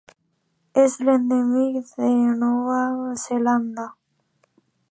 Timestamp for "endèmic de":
1.15-2.09